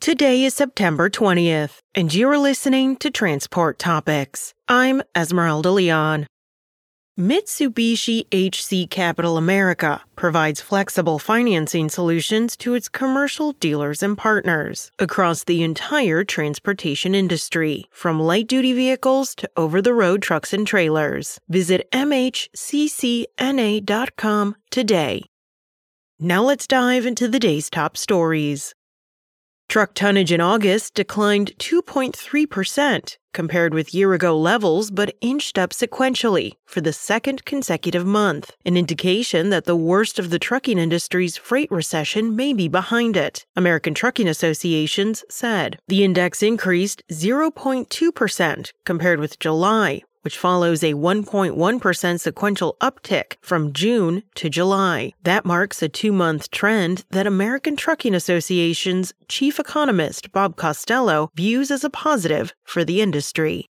Today 0.00 0.44
is 0.44 0.54
September 0.54 1.10
20th, 1.10 1.80
and 1.92 2.14
you're 2.14 2.38
listening 2.38 2.96
to 2.98 3.10
Transport 3.10 3.80
Topics. 3.80 4.54
I'm 4.68 5.02
Esmeralda 5.16 5.72
Leon. 5.72 6.28
Mitsubishi 7.18 8.26
HC 8.32 8.88
Capital 8.88 9.36
America 9.36 10.00
provides 10.14 10.60
flexible 10.60 11.18
financing 11.18 11.88
solutions 11.88 12.56
to 12.58 12.74
its 12.74 12.88
commercial 12.88 13.54
dealers 13.54 14.00
and 14.00 14.16
partners 14.16 14.92
across 15.00 15.42
the 15.42 15.64
entire 15.64 16.22
transportation 16.22 17.12
industry, 17.12 17.86
from 17.90 18.20
light 18.20 18.46
duty 18.46 18.72
vehicles 18.72 19.34
to 19.34 19.50
over 19.56 19.82
the 19.82 19.94
road 19.94 20.22
trucks 20.22 20.52
and 20.52 20.64
trailers. 20.64 21.40
Visit 21.48 21.90
MHCCNA.com 21.90 23.26
today. 24.70 25.24
Now 26.20 26.42
let's 26.44 26.68
dive 26.68 27.04
into 27.04 27.26
the 27.26 27.40
day's 27.40 27.68
top 27.68 27.96
stories. 27.96 28.74
Truck 29.68 29.92
tonnage 29.92 30.32
in 30.32 30.40
August 30.40 30.94
declined 30.94 31.52
2.3% 31.58 33.18
compared 33.34 33.74
with 33.74 33.94
year 33.94 34.14
ago 34.14 34.36
levels, 34.36 34.90
but 34.90 35.14
inched 35.20 35.58
up 35.58 35.70
sequentially 35.70 36.52
for 36.64 36.80
the 36.80 36.92
second 36.92 37.44
consecutive 37.44 38.06
month, 38.06 38.56
an 38.64 38.76
indication 38.76 39.50
that 39.50 39.64
the 39.64 39.76
worst 39.76 40.18
of 40.18 40.30
the 40.30 40.38
trucking 40.38 40.78
industry's 40.78 41.36
freight 41.36 41.70
recession 41.70 42.34
may 42.34 42.52
be 42.52 42.66
behind 42.66 43.16
it, 43.16 43.44
American 43.54 43.94
Trucking 43.94 44.26
Associations 44.26 45.22
said. 45.28 45.78
The 45.86 46.02
index 46.02 46.42
increased 46.42 47.02
0.2% 47.10 48.72
compared 48.84 49.20
with 49.20 49.38
July, 49.38 50.02
which 50.28 50.36
follows 50.36 50.82
a 50.82 50.92
1.1% 50.92 52.20
sequential 52.20 52.76
uptick 52.82 53.36
from 53.40 53.72
June 53.72 54.22
to 54.34 54.50
July. 54.50 55.10
That 55.22 55.46
marks 55.46 55.82
a 55.82 55.88
two 55.88 56.12
month 56.12 56.50
trend 56.50 57.06
that 57.12 57.26
American 57.26 57.76
Trucking 57.76 58.14
Association's 58.14 59.14
chief 59.28 59.58
economist 59.58 60.30
Bob 60.30 60.56
Costello 60.56 61.30
views 61.34 61.70
as 61.70 61.82
a 61.82 61.88
positive 61.88 62.52
for 62.62 62.84
the 62.84 63.00
industry. 63.00 63.70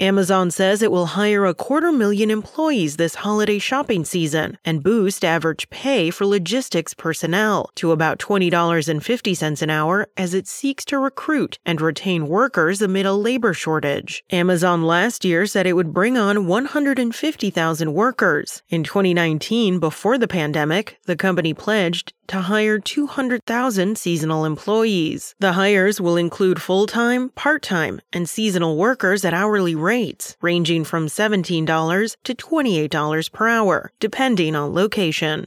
Amazon 0.00 0.50
says 0.50 0.82
it 0.82 0.90
will 0.90 1.06
hire 1.06 1.46
a 1.46 1.54
quarter 1.54 1.92
million 1.92 2.28
employees 2.28 2.96
this 2.96 3.14
holiday 3.14 3.60
shopping 3.60 4.04
season 4.04 4.58
and 4.64 4.82
boost 4.82 5.24
average 5.24 5.70
pay 5.70 6.10
for 6.10 6.26
logistics 6.26 6.94
personnel 6.94 7.70
to 7.76 7.92
about 7.92 8.18
$20.50 8.18 9.62
an 9.62 9.70
hour 9.70 10.08
as 10.16 10.34
it 10.34 10.48
seeks 10.48 10.84
to 10.84 10.98
recruit 10.98 11.60
and 11.64 11.80
retain 11.80 12.26
workers 12.26 12.82
amid 12.82 13.06
a 13.06 13.12
labor 13.12 13.54
shortage. 13.54 14.24
Amazon 14.32 14.82
last 14.82 15.24
year 15.24 15.46
said 15.46 15.64
it 15.64 15.74
would 15.74 15.94
bring 15.94 16.18
on 16.18 16.48
150,000 16.48 17.94
workers. 17.94 18.62
In 18.68 18.82
2019, 18.82 19.78
before 19.78 20.18
the 20.18 20.26
pandemic, 20.26 20.98
the 21.04 21.14
company 21.14 21.54
pledged 21.54 22.14
to 22.28 22.42
hire 22.42 22.78
200,000 22.78 23.96
seasonal 23.96 24.44
employees. 24.44 25.34
The 25.38 25.52
hires 25.52 26.00
will 26.00 26.16
include 26.16 26.60
full 26.62 26.86
time, 26.86 27.30
part 27.30 27.62
time, 27.62 28.00
and 28.12 28.28
seasonal 28.28 28.76
workers 28.76 29.24
at 29.24 29.34
hourly 29.34 29.74
rates, 29.74 30.36
ranging 30.42 30.84
from 30.84 31.06
$17 31.08 32.16
to 32.24 32.34
$28 32.34 33.32
per 33.32 33.48
hour, 33.48 33.90
depending 34.00 34.56
on 34.56 34.74
location. 34.74 35.46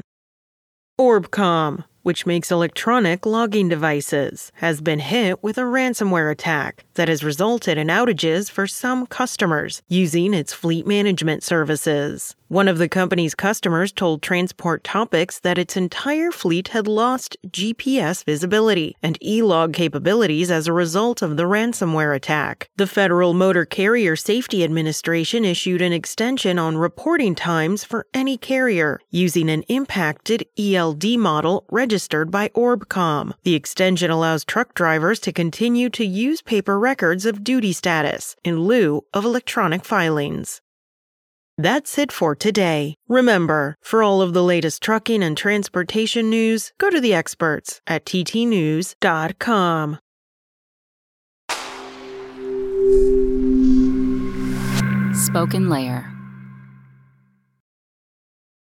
ORBCOMM, 1.00 1.84
which 2.02 2.26
makes 2.26 2.52
electronic 2.52 3.26
logging 3.26 3.68
devices, 3.68 4.52
has 4.56 4.80
been 4.80 5.00
hit 5.00 5.44
with 5.44 5.58
a 5.58 5.68
ransomware 5.76 6.32
attack 6.32 6.86
that 6.94 7.10
has 7.10 7.22
resulted 7.24 7.78
in 7.78 7.88
outages 7.88 8.50
for 8.50 8.66
some 8.66 9.06
customers 9.06 9.82
using 9.90 10.34
its 10.34 10.54
fleet 10.54 10.88
management 10.88 11.44
services. 11.44 12.34
One 12.50 12.70
of 12.70 12.78
the 12.78 12.88
company's 12.88 13.36
customers 13.36 13.92
told 13.92 14.22
Transport 14.22 14.82
Topics 14.86 15.38
that 15.40 15.58
its 15.58 15.76
entire 15.76 16.32
fleet 16.32 16.70
had 16.70 16.88
lost 16.88 17.36
GPS 17.46 18.24
visibility 18.24 18.96
and 19.04 19.18
e-log 19.22 19.74
capabilities 19.74 20.50
as 20.50 20.66
a 20.66 20.72
result 20.72 21.22
of 21.22 21.36
the 21.36 21.44
ransomware 21.44 22.16
attack. 22.16 22.70
The 22.78 22.88
Federal 22.88 23.34
Motor 23.34 23.66
Carrier 23.66 24.16
Safety 24.16 24.64
Administration 24.64 25.44
issued 25.44 25.82
an 25.82 25.92
extension 25.92 26.58
on 26.58 26.78
reporting 26.78 27.36
times 27.36 27.84
for 27.84 28.08
any 28.14 28.38
carrier 28.38 29.02
using 29.10 29.50
an 29.50 29.64
impacted 29.64 30.46
ELD 30.58 31.20
model 31.20 31.66
registered 31.70 32.32
by 32.32 32.48
ORBCOMM. 32.56 33.34
The 33.44 33.56
extension 33.56 34.10
allows 34.10 34.46
truck 34.46 34.74
drivers 34.74 35.20
to 35.20 35.34
continue 35.34 35.90
to 35.90 36.06
use 36.06 36.42
paper 36.42 36.80
records 36.80 37.26
of 37.26 37.44
duty 37.44 37.74
status 37.74 38.38
in 38.46 38.62
lieu 38.62 39.04
of 39.14 39.26
electronic 39.26 39.84
filings. 39.84 40.62
That's 41.58 41.98
it 41.98 42.12
for 42.12 42.36
today. 42.36 42.96
Remember, 43.08 43.76
for 43.82 44.04
all 44.04 44.22
of 44.22 44.34
the 44.34 44.44
latest 44.44 44.84
trucking 44.84 45.24
and 45.24 45.36
transportation 45.36 46.30
news, 46.30 46.72
go 46.78 46.90
to 46.90 47.02
the 47.02 47.14
experts 47.14 47.82
at 47.88 48.06
ttnews.com. 48.06 50.00
Spoken 55.14 55.70
Layer 55.70 56.17